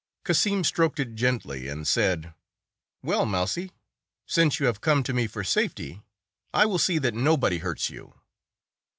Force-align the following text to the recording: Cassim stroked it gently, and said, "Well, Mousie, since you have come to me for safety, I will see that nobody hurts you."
Cassim 0.25 0.63
stroked 0.63 0.99
it 0.99 1.13
gently, 1.13 1.67
and 1.67 1.87
said, 1.87 2.33
"Well, 3.03 3.27
Mousie, 3.27 3.71
since 4.25 4.59
you 4.59 4.65
have 4.65 4.81
come 4.81 5.03
to 5.03 5.13
me 5.13 5.27
for 5.27 5.43
safety, 5.43 6.01
I 6.55 6.65
will 6.65 6.79
see 6.79 6.97
that 6.97 7.13
nobody 7.13 7.59
hurts 7.59 7.91
you." 7.91 8.11